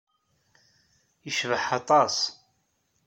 Yecbeḥ 1.25 1.65
aṭas. 1.79 2.17